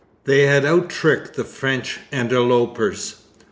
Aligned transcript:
They 0.23 0.47
had 0.47 0.65
out 0.65 0.89
tricked 0.89 1.35
the 1.35 1.43
French 1.43 1.99
interlopers. 2.11 3.17